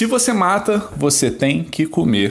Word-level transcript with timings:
Se 0.00 0.06
você 0.06 0.32
mata, 0.32 0.88
você 0.96 1.30
tem 1.30 1.62
que 1.62 1.86
comer. 1.86 2.30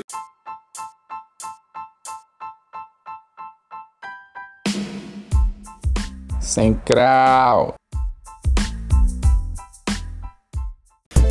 Sem 6.41 6.73
crau. 6.73 7.75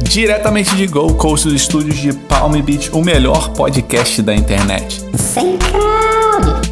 Diretamente 0.05 0.77
de 0.77 0.87
Gold 0.87 1.15
Coast 1.15 1.49
dos 1.49 1.61
estúdios 1.61 1.97
de 1.97 2.13
Palm 2.13 2.53
Beach, 2.63 2.89
o 2.93 3.03
melhor 3.03 3.53
podcast 3.55 4.23
da 4.23 4.33
internet. 4.33 5.01
Sem 5.17 5.59
crowd. 5.59 5.88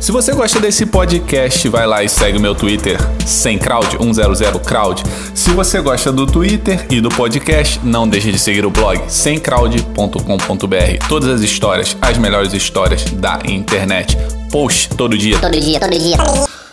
Se 0.00 0.12
você 0.12 0.32
gosta 0.32 0.60
desse 0.60 0.86
podcast, 0.86 1.68
vai 1.68 1.86
lá 1.86 2.04
e 2.04 2.08
segue 2.08 2.38
o 2.38 2.40
meu 2.40 2.54
Twitter, 2.54 2.98
sem 3.26 3.58
crowd, 3.58 3.96
100 3.96 4.60
crowd. 4.60 5.02
Se 5.34 5.50
você 5.50 5.80
gosta 5.80 6.12
do 6.12 6.26
Twitter 6.26 6.86
e 6.90 7.00
do 7.00 7.08
podcast, 7.08 7.80
não 7.82 8.08
deixe 8.08 8.30
de 8.30 8.38
seguir 8.38 8.64
o 8.64 8.70
blog 8.70 9.00
semcrowd.com.br. 9.08 11.08
Todas 11.08 11.28
as 11.28 11.40
histórias, 11.40 11.96
as 12.00 12.18
melhores 12.18 12.52
histórias 12.52 13.04
da 13.04 13.40
internet. 13.46 14.16
Post 14.50 14.90
todo 14.90 15.16
dia. 15.16 15.38
Todo 15.40 15.58
dia, 15.58 15.80
todo 15.80 15.98
dia. 15.98 16.16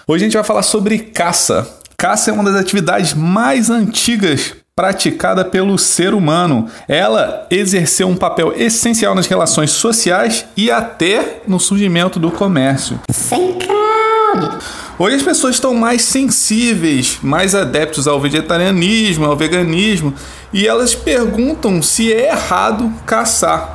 Hoje 0.05 0.23
a 0.23 0.27
gente 0.27 0.35
vai 0.35 0.43
falar 0.43 0.63
sobre 0.63 0.99
caça. 0.99 1.67
Caça 1.97 2.29
é 2.29 2.33
uma 2.33 2.43
das 2.43 2.55
atividades 2.55 3.13
mais 3.13 3.69
antigas 3.69 4.53
praticada 4.75 5.45
pelo 5.45 5.77
ser 5.77 6.13
humano. 6.15 6.67
Ela 6.87 7.45
exerceu 7.51 8.07
um 8.07 8.15
papel 8.15 8.53
essencial 8.57 9.13
nas 9.13 9.27
relações 9.27 9.69
sociais 9.69 10.45
e 10.57 10.71
até 10.71 11.41
no 11.47 11.59
surgimento 11.59 12.19
do 12.19 12.31
comércio. 12.31 12.99
Sem 13.11 13.53
crowd. 13.53 14.57
Hoje 14.97 15.17
as 15.17 15.21
pessoas 15.21 15.55
estão 15.55 15.75
mais 15.75 16.01
sensíveis, 16.01 17.19
mais 17.21 17.53
adeptos 17.53 18.07
ao 18.07 18.19
vegetarianismo, 18.19 19.25
ao 19.25 19.37
veganismo, 19.37 20.13
e 20.51 20.67
elas 20.67 20.95
perguntam 20.95 21.81
se 21.81 22.11
é 22.11 22.29
errado 22.29 22.91
caçar. 23.05 23.73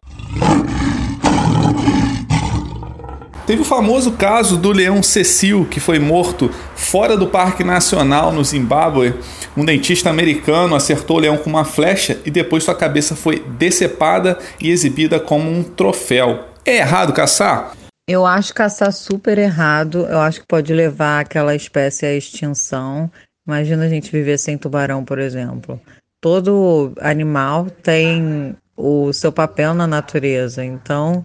Teve 3.48 3.62
o 3.62 3.64
famoso 3.64 4.12
caso 4.12 4.58
do 4.58 4.70
leão 4.70 5.02
Cecil, 5.02 5.66
que 5.70 5.80
foi 5.80 5.98
morto 5.98 6.50
fora 6.76 7.16
do 7.16 7.28
Parque 7.28 7.64
Nacional 7.64 8.30
no 8.30 8.44
Zimbábue. 8.44 9.14
Um 9.56 9.64
dentista 9.64 10.10
americano 10.10 10.74
acertou 10.74 11.16
o 11.16 11.20
leão 11.20 11.38
com 11.38 11.48
uma 11.48 11.64
flecha 11.64 12.18
e 12.26 12.30
depois 12.30 12.64
sua 12.64 12.74
cabeça 12.74 13.16
foi 13.16 13.42
decepada 13.58 14.38
e 14.60 14.68
exibida 14.68 15.18
como 15.18 15.50
um 15.50 15.62
troféu. 15.62 16.44
É 16.62 16.76
errado 16.76 17.14
caçar? 17.14 17.72
Eu 18.06 18.26
acho 18.26 18.52
caçar 18.52 18.92
super 18.92 19.38
errado. 19.38 20.06
Eu 20.10 20.18
acho 20.18 20.42
que 20.42 20.46
pode 20.46 20.74
levar 20.74 21.20
aquela 21.20 21.54
espécie 21.54 22.04
à 22.04 22.12
extinção. 22.12 23.10
Imagina 23.46 23.86
a 23.86 23.88
gente 23.88 24.12
viver 24.12 24.36
sem 24.36 24.58
tubarão, 24.58 25.02
por 25.02 25.18
exemplo. 25.18 25.80
Todo 26.20 26.92
animal 27.00 27.68
tem 27.82 28.54
o 28.76 29.10
seu 29.14 29.32
papel 29.32 29.72
na 29.72 29.86
natureza. 29.86 30.62
Então, 30.62 31.24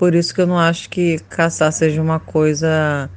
por 0.00 0.14
isso 0.14 0.34
que 0.34 0.40
eu 0.40 0.46
não 0.46 0.58
acho 0.58 0.88
que 0.88 1.18
caçar 1.28 1.70
seja 1.70 2.00
uma 2.00 2.18
coisa 2.18 3.10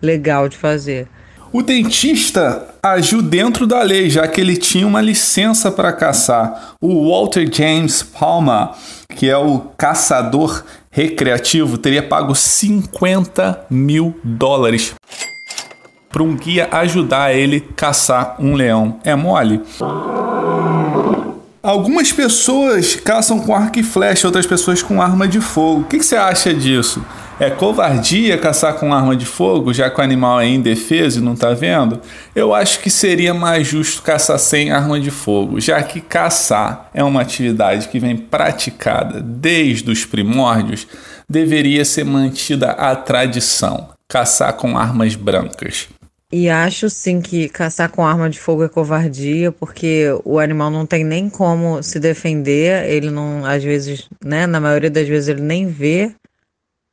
legal 0.00 0.48
de 0.48 0.56
fazer. 0.56 1.06
O 1.52 1.60
dentista 1.60 2.66
agiu 2.82 3.20
dentro 3.20 3.66
da 3.66 3.82
lei, 3.82 4.08
já 4.08 4.26
que 4.26 4.40
ele 4.40 4.56
tinha 4.56 4.86
uma 4.86 5.02
licença 5.02 5.70
para 5.70 5.92
caçar. 5.92 6.76
O 6.80 7.10
Walter 7.10 7.46
James 7.52 8.02
Palmer, 8.02 8.70
que 9.14 9.28
é 9.28 9.36
o 9.36 9.58
caçador 9.76 10.64
recreativo, 10.90 11.76
teria 11.76 12.02
pago 12.02 12.34
50 12.34 13.66
mil 13.68 14.18
dólares 14.24 14.94
para 16.08 16.22
um 16.22 16.34
guia 16.34 16.70
ajudar 16.72 17.34
ele 17.34 17.60
caçar 17.60 18.36
um 18.38 18.54
leão. 18.54 18.98
É 19.04 19.14
mole? 19.14 19.60
Algumas 21.62 22.10
pessoas 22.10 22.96
caçam 22.96 23.38
com 23.38 23.54
arco 23.54 23.78
e 23.78 23.82
flecha, 23.82 24.26
outras 24.26 24.46
pessoas 24.46 24.82
com 24.82 25.02
arma 25.02 25.28
de 25.28 25.42
fogo. 25.42 25.82
O 25.82 25.84
que, 25.84 25.98
que 25.98 26.04
você 26.04 26.16
acha 26.16 26.54
disso? 26.54 27.04
É 27.38 27.50
covardia 27.50 28.38
caçar 28.38 28.74
com 28.74 28.94
arma 28.94 29.14
de 29.14 29.26
fogo, 29.26 29.72
já 29.72 29.90
que 29.90 30.00
o 30.00 30.04
animal 30.04 30.40
é 30.40 30.48
indefeso 30.48 31.20
e 31.20 31.22
não 31.22 31.34
está 31.34 31.52
vendo? 31.52 32.00
Eu 32.34 32.54
acho 32.54 32.80
que 32.80 32.88
seria 32.88 33.34
mais 33.34 33.66
justo 33.66 34.00
caçar 34.00 34.38
sem 34.38 34.70
arma 34.70 34.98
de 34.98 35.10
fogo, 35.10 35.60
já 35.60 35.82
que 35.82 36.00
caçar 36.00 36.88
é 36.94 37.04
uma 37.04 37.20
atividade 37.20 37.88
que 37.88 37.98
vem 37.98 38.16
praticada 38.16 39.20
desde 39.20 39.90
os 39.90 40.06
primórdios, 40.06 40.86
deveria 41.28 41.84
ser 41.84 42.04
mantida 42.04 42.70
a 42.70 42.96
tradição 42.96 43.88
caçar 44.08 44.54
com 44.54 44.78
armas 44.78 45.14
brancas. 45.14 45.88
E 46.32 46.48
acho 46.48 46.88
sim 46.88 47.20
que 47.20 47.48
caçar 47.48 47.90
com 47.90 48.06
arma 48.06 48.30
de 48.30 48.38
fogo 48.38 48.62
é 48.62 48.68
covardia, 48.68 49.50
porque 49.50 50.06
o 50.24 50.38
animal 50.38 50.70
não 50.70 50.86
tem 50.86 51.02
nem 51.02 51.28
como 51.28 51.82
se 51.82 51.98
defender, 51.98 52.88
ele 52.88 53.10
não, 53.10 53.44
às 53.44 53.64
vezes, 53.64 54.08
né, 54.24 54.46
na 54.46 54.60
maioria 54.60 54.90
das 54.90 55.08
vezes 55.08 55.28
ele 55.28 55.40
nem 55.40 55.66
vê 55.66 56.12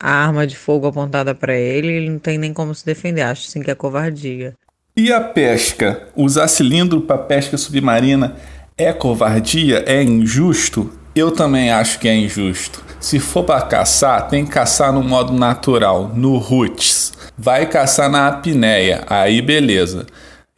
a 0.02 0.10
arma 0.10 0.44
de 0.44 0.56
fogo 0.56 0.88
apontada 0.88 1.36
para 1.36 1.54
ele, 1.54 1.86
ele 1.88 2.10
não 2.10 2.18
tem 2.18 2.36
nem 2.36 2.52
como 2.52 2.74
se 2.74 2.84
defender. 2.84 3.22
Acho 3.22 3.42
sim 3.42 3.62
que 3.62 3.70
é 3.70 3.74
covardia. 3.76 4.54
E 4.96 5.12
a 5.12 5.20
pesca? 5.20 6.08
Usar 6.16 6.48
cilindro 6.48 7.00
para 7.00 7.18
pesca 7.18 7.56
submarina 7.56 8.36
é 8.76 8.92
covardia? 8.92 9.84
É 9.86 10.02
injusto? 10.02 10.90
Eu 11.14 11.30
também 11.30 11.70
acho 11.70 12.00
que 12.00 12.08
é 12.08 12.16
injusto. 12.16 12.84
Se 13.00 13.20
for 13.20 13.44
para 13.44 13.60
caçar, 13.62 14.28
tem 14.28 14.44
que 14.44 14.50
caçar 14.50 14.92
no 14.92 15.02
modo 15.02 15.32
natural, 15.32 16.12
no 16.14 16.36
roots 16.38 17.12
vai 17.38 17.66
caçar 17.66 18.10
na 18.10 18.26
apneia. 18.26 19.04
Aí 19.06 19.40
beleza. 19.40 20.06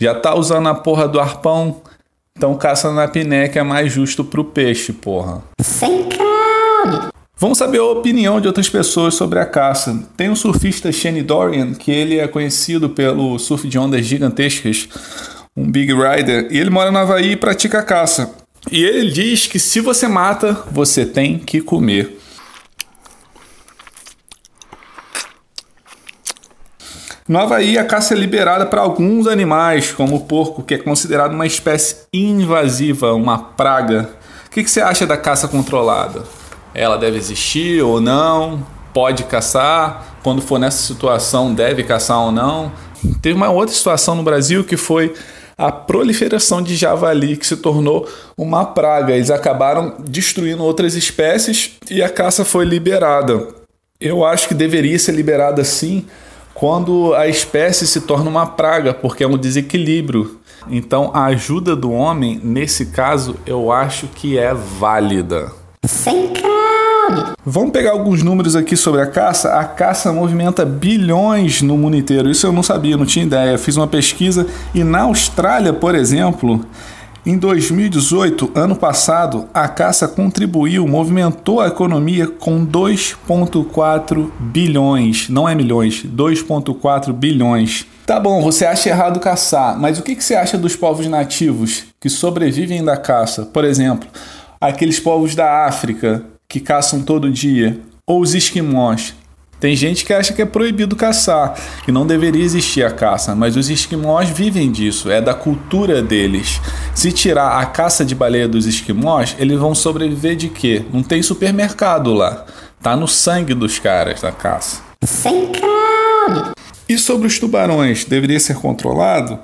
Já 0.01 0.15
tá 0.15 0.35
usando 0.35 0.69
a 0.69 0.75
porra 0.75 1.07
do 1.07 1.21
arpão, 1.21 1.83
então 2.37 2.57
caça 2.57 2.91
na 2.91 3.05
apneia 3.05 3.49
que 3.49 3.59
é 3.59 3.63
mais 3.63 3.93
justo 3.93 4.25
pro 4.25 4.45
peixe, 4.45 4.95
porra. 4.95 5.43
Sem 5.61 6.09
crowd. 6.09 7.11
Vamos 7.37 7.59
saber 7.59 7.79
a 7.79 7.85
opinião 7.85 8.41
de 8.41 8.47
outras 8.47 8.69
pessoas 8.69 9.15
sobre 9.15 9.39
a 9.39 9.47
caça. 9.47 10.03
Tem 10.17 10.31
o 10.31 10.37
surfista 10.37 10.91
Shane 10.91 11.23
Dorian, 11.23 11.73
que 11.75 11.91
ele 11.91 12.19
é 12.19 12.27
conhecido 12.27 12.91
pelo 12.91 13.39
surf 13.39 13.67
de 13.69 13.79
ondas 13.79 14.05
gigantescas, 14.05 14.89
um 15.57 15.71
big 15.71 15.93
rider, 15.93 16.49
e 16.51 16.59
ele 16.59 16.71
mora 16.71 16.91
no 16.91 16.99
Havaí 16.99 17.33
e 17.33 17.37
pratica 17.37 17.83
caça. 17.83 18.31
E 18.71 18.85
ele 18.85 19.11
diz 19.11 19.47
que 19.47 19.59
se 19.59 19.81
você 19.81 20.07
mata, 20.07 20.65
você 20.71 21.07
tem 21.07 21.39
que 21.39 21.61
comer. 21.61 22.19
No 27.31 27.39
Havaí, 27.39 27.79
a 27.79 27.85
caça 27.85 28.13
é 28.13 28.17
liberada 28.17 28.67
para 28.67 28.81
alguns 28.81 29.29
animais, 29.29 29.93
como 29.93 30.17
o 30.17 30.21
porco, 30.23 30.65
que 30.65 30.75
é 30.75 30.79
considerado 30.79 31.33
uma 31.33 31.47
espécie 31.47 31.99
invasiva, 32.13 33.15
uma 33.15 33.39
praga. 33.39 34.11
O 34.49 34.51
que, 34.51 34.65
que 34.65 34.69
você 34.69 34.81
acha 34.81 35.07
da 35.07 35.17
caça 35.17 35.47
controlada? 35.47 36.25
Ela 36.75 36.97
deve 36.99 37.19
existir 37.19 37.85
ou 37.85 38.01
não? 38.01 38.67
Pode 38.93 39.23
caçar? 39.23 40.17
Quando 40.25 40.43
for 40.43 40.59
nessa 40.59 40.83
situação, 40.85 41.55
deve 41.55 41.85
caçar 41.85 42.19
ou 42.19 42.33
não? 42.33 42.73
Teve 43.23 43.37
uma 43.37 43.49
outra 43.49 43.73
situação 43.73 44.17
no 44.17 44.25
Brasil 44.25 44.65
que 44.65 44.77
foi 44.77 45.15
a 45.57 45.71
proliferação 45.71 46.61
de 46.61 46.75
javali, 46.75 47.37
que 47.37 47.47
se 47.47 47.59
tornou 47.59 48.09
uma 48.37 48.65
praga. 48.65 49.15
Eles 49.15 49.31
acabaram 49.31 49.95
destruindo 50.01 50.65
outras 50.65 50.97
espécies 50.97 51.77
e 51.89 52.03
a 52.03 52.09
caça 52.09 52.45
foi 52.45 52.65
liberada. 52.65 53.47
Eu 54.01 54.25
acho 54.25 54.49
que 54.49 54.55
deveria 54.55 54.99
ser 54.99 55.13
liberada 55.13 55.63
sim 55.63 56.05
quando 56.55 57.15
a 57.15 57.29
espécie 57.29 57.87
se 57.87 58.03
torna 58.03 58.29
uma 58.29 58.47
praga, 58.47 58.93
porque 58.93 59.25
é 59.25 59.27
um 59.27 59.39
desequilíbrio. 59.39 60.39
Então, 60.69 61.11
a 61.15 61.27
ajuda 61.27 61.75
do 61.75 61.91
homem, 61.91 62.41
nesse 62.43 62.87
caso, 62.87 63.37
eu 63.47 63.73
acho 63.73 64.07
que 64.09 64.39
é 64.39 64.53
válida. 64.53 65.53
Sem 65.85 66.29
crowd. 66.29 67.33
Vamos 67.45 67.71
pegar 67.71 67.93
alguns 67.93 68.23
números 68.23 68.55
aqui 68.55 68.77
sobre 68.77 69.01
a 69.01 69.07
caça. 69.07 69.55
A 69.55 69.65
caça 69.65 70.13
movimenta 70.13 70.65
bilhões 70.65 71.63
no 71.63 71.77
mundo 71.77 71.97
inteiro. 71.97 72.31
Isso 72.31 72.47
eu 72.47 72.53
não 72.53 72.63
sabia, 72.63 72.97
não 72.97 73.07
tinha 73.07 73.25
ideia. 73.25 73.57
Fiz 73.57 73.77
uma 73.77 73.87
pesquisa 73.87 74.47
e 74.75 74.85
na 74.85 75.03
Austrália, 75.03 75.73
por 75.73 75.95
exemplo, 75.95 76.65
em 77.25 77.37
2018, 77.37 78.53
ano 78.55 78.75
passado, 78.75 79.47
a 79.53 79.69
caça 79.69 80.09
contribuiu, 80.09 80.89
movimentou 80.89 81.61
a 81.61 81.69
economia 81.69 82.27
com 82.27 82.65
2,4 82.65 84.31
bilhões, 84.41 85.29
não 85.29 85.47
é 85.47 85.55
milhões, 85.55 86.03
2,4 86.03 87.13
bilhões. 87.13 87.87
Tá 88.07 88.19
bom, 88.19 88.41
você 88.41 88.65
acha 88.65 88.89
errado 88.89 89.21
caçar, 89.21 89.79
mas 89.79 89.99
o 89.99 90.03
que 90.03 90.19
você 90.19 90.35
acha 90.35 90.57
dos 90.57 90.75
povos 90.75 91.07
nativos 91.09 91.85
que 92.01 92.09
sobrevivem 92.09 92.83
da 92.83 92.97
caça? 92.97 93.45
Por 93.45 93.65
exemplo, 93.67 94.09
aqueles 94.59 94.99
povos 94.99 95.35
da 95.35 95.67
África 95.67 96.25
que 96.49 96.59
caçam 96.59 97.03
todo 97.03 97.31
dia, 97.31 97.79
ou 98.07 98.23
os 98.23 98.35
esquimós, 98.35 99.15
tem 99.61 99.77
gente 99.77 100.07
que 100.07 100.13
acha 100.15 100.33
que 100.33 100.41
é 100.41 100.47
proibido 100.47 100.97
caçar, 100.97 101.55
que 101.85 101.93
não 101.93 102.07
deveria 102.07 102.43
existir 102.43 102.83
a 102.83 102.91
caça, 102.91 103.35
mas 103.35 103.57
os 103.57 103.69
esquimós 103.69 104.31
vivem 104.31 104.73
disso, 104.73 105.11
é 105.11 105.21
da 105.21 105.35
cultura 105.35 106.03
deles. 106.03 106.59
Se 106.95 107.13
tirar 107.13 107.61
a 107.61 107.67
caça 107.67 108.03
de 108.03 108.15
baleia 108.15 108.49
dos 108.49 108.65
esquimós, 108.65 109.37
eles 109.39 109.59
vão 109.59 109.75
sobreviver 109.75 110.35
de 110.35 110.49
quê? 110.49 110.83
Não 110.91 111.03
tem 111.03 111.23
supermercado 111.23 112.15
lá. 112.15 112.47
Tá 112.83 112.97
no 112.97 113.07
sangue 113.07 113.53
dos 113.53 113.79
caras 113.79 114.23
da 114.23 114.33
caça. 114.33 114.81
Sem 115.05 115.53
crowd. 115.53 116.53
E 116.89 116.97
sobre 116.97 117.27
os 117.27 117.39
tubarões, 117.39 118.07
deveria 118.07 118.41
ser 118.41 118.55
controlado? 118.55 119.39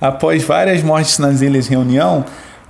Após 0.00 0.42
várias 0.42 0.82
mortes 0.82 1.18
nas 1.18 1.42
Ilhas 1.42 1.68
Reunião, 1.68 2.24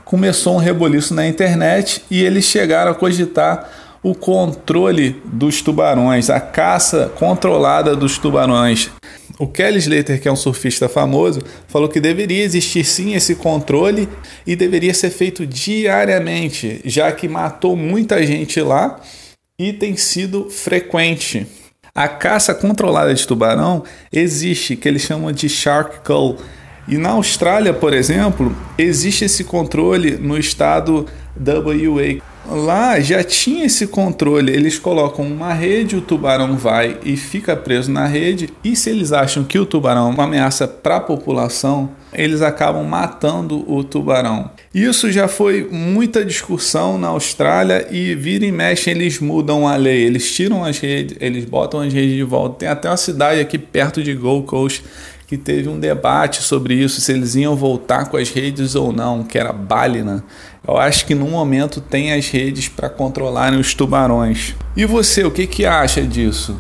começou 0.05 0.56
um 0.56 0.59
reboliço 0.59 1.15
na 1.15 1.26
internet 1.26 2.05
e 2.11 2.23
eles 2.23 2.44
chegaram 2.44 2.91
a 2.91 2.94
cogitar 2.94 3.71
o 4.05 4.15
controle 4.15 5.17
dos 5.25 5.62
tubarões, 5.62 6.29
a 6.29 6.39
caça 6.39 7.11
controlada 7.17 7.97
dos 7.97 8.19
tubarões. 8.19 8.91
O 9.39 9.49
Kelly 9.49 9.79
Slater, 9.79 10.21
que 10.21 10.29
é 10.29 10.33
um 10.33 10.37
surfista 10.37 10.91
famoso, 10.91 11.41
falou 11.69 11.89
que 11.89 11.99
deveria 11.99 12.45
existir 12.45 12.85
sim 12.85 13.15
esse 13.15 13.35
controle 13.35 14.06
e 14.47 14.55
deveria 14.55 14.93
ser 14.93 15.09
feito 15.09 15.47
diariamente, 15.47 16.83
já 16.85 17.11
que 17.11 17.27
matou 17.27 17.75
muita 17.75 18.25
gente 18.27 18.61
lá 18.61 19.01
e 19.59 19.73
tem 19.73 19.97
sido 19.97 20.50
frequente. 20.50 21.47
A 21.95 22.07
caça 22.07 22.55
controlada 22.55 23.15
de 23.15 23.27
tubarão 23.27 23.85
existe, 24.12 24.77
que 24.77 24.87
eles 24.87 25.03
chamam 25.03 25.33
de 25.33 25.49
shark 25.49 26.05
cull. 26.05 26.37
E 26.87 26.99
na 26.99 27.11
Austrália, 27.11 27.73
por 27.73 27.95
exemplo, 27.95 28.55
existe 28.77 29.25
esse 29.25 29.45
controle 29.45 30.19
no 30.19 30.37
estado 30.37 31.07
WA. 31.39 32.34
Lá 32.50 33.00
já 33.00 33.25
tinha 33.25 33.64
esse 33.64 33.87
controle, 33.87 34.52
eles 34.52 34.79
colocam 34.79 35.26
uma 35.26 35.55
rede, 35.55 35.96
o 35.96 36.00
tubarão 36.00 36.56
vai 36.56 36.99
e 37.02 37.17
fica 37.17 37.56
preso 37.56 37.91
na 37.91 38.06
rede, 38.06 38.50
e 38.62 38.76
se 38.76 38.91
eles 38.91 39.12
acham 39.12 39.44
que 39.44 39.58
o 39.58 39.64
tubarão 39.64 40.08
é 40.08 40.11
uma 40.11 40.25
ameaça 40.25 40.69
para 40.69 40.96
a 40.96 41.00
população, 41.00 41.91
eles 42.12 42.43
acabam 42.43 42.85
matando 42.85 43.64
o 43.70 43.82
tubarão. 43.82 44.50
Isso 44.75 45.11
já 45.11 45.26
foi 45.26 45.69
muita 45.70 46.25
discussão 46.25 46.99
na 46.99 47.08
Austrália 47.08 47.88
e 47.91 48.14
vira 48.14 48.44
e 48.44 48.52
mexe 48.52 48.90
eles 48.90 49.19
mudam 49.19 49.67
a 49.67 49.76
lei, 49.76 50.02
eles 50.02 50.31
tiram 50.32 50.64
as 50.64 50.79
redes, 50.79 51.17
eles 51.20 51.44
botam 51.44 51.81
as 51.81 51.93
redes 51.93 52.14
de 52.14 52.23
volta. 52.23 52.58
Tem 52.61 52.69
até 52.69 52.88
uma 52.88 52.97
cidade 52.97 53.40
aqui 53.40 53.58
perto 53.58 54.02
de 54.02 54.14
Gold 54.14 54.47
Coast 54.47 54.85
que 55.26 55.37
teve 55.37 55.69
um 55.69 55.79
debate 55.79 56.43
sobre 56.43 56.75
isso, 56.75 57.00
se 57.00 57.12
eles 57.12 57.35
iam 57.35 57.56
voltar 57.56 58.06
com 58.06 58.17
as 58.17 58.31
redes 58.31 58.75
ou 58.75 58.93
não, 58.93 59.23
que 59.23 59.38
era 59.38 59.53
Balina. 59.53 60.23
Eu 60.67 60.76
acho 60.76 61.06
que 61.06 61.15
no 61.15 61.26
momento 61.26 61.81
tem 61.81 62.12
as 62.12 62.29
redes 62.29 62.69
para 62.69 62.88
controlarem 62.88 63.59
os 63.59 63.75
tubarões. 63.75 64.55
E 64.76 64.85
você, 64.85 65.25
o 65.25 65.31
que, 65.31 65.47
que 65.47 65.67
acha 65.67 66.03
disso? 66.03 66.56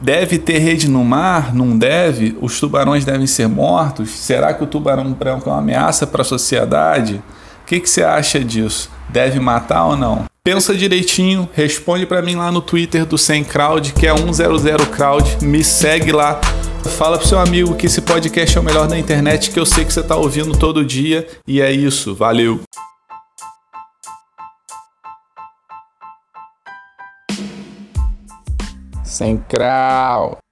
Deve 0.00 0.38
ter 0.38 0.58
rede 0.58 0.88
no 0.88 1.04
mar? 1.04 1.54
Não 1.54 1.76
deve? 1.76 2.36
Os 2.40 2.60
tubarões 2.60 3.04
devem 3.04 3.26
ser 3.26 3.48
mortos? 3.48 4.10
Será 4.10 4.52
que 4.52 4.62
o 4.62 4.66
tubarão 4.66 5.12
branco 5.12 5.48
é 5.48 5.52
uma 5.52 5.58
ameaça 5.58 6.06
para 6.06 6.22
a 6.22 6.24
sociedade? 6.24 7.22
O 7.62 7.66
que, 7.66 7.80
que 7.80 7.88
você 7.88 8.02
acha 8.02 8.40
disso? 8.40 8.90
Deve 9.08 9.40
matar 9.40 9.86
ou 9.86 9.96
não? 9.96 10.26
Pensa 10.44 10.76
direitinho, 10.76 11.48
responde 11.54 12.06
para 12.06 12.22
mim 12.22 12.36
lá 12.36 12.52
no 12.52 12.60
Twitter 12.60 13.04
do 13.04 13.18
Sem 13.18 13.42
Crowd, 13.42 13.92
que 13.94 14.06
é 14.06 14.14
100crowd. 14.14 15.42
Me 15.42 15.64
segue 15.64 16.12
lá 16.12 16.40
Fala 16.86 17.18
pro 17.18 17.26
seu 17.26 17.38
amigo 17.38 17.74
que 17.74 17.86
esse 17.86 18.00
podcast 18.00 18.56
é 18.56 18.60
o 18.60 18.64
melhor 18.64 18.88
da 18.88 18.98
internet, 18.98 19.50
que 19.50 19.58
eu 19.58 19.66
sei 19.66 19.84
que 19.84 19.92
você 19.92 20.02
tá 20.02 20.16
ouvindo 20.16 20.56
todo 20.58 20.84
dia. 20.84 21.26
E 21.46 21.60
é 21.60 21.70
isso, 21.70 22.14
valeu! 22.14 22.60
Sem 29.04 29.38
crowd. 29.38 30.45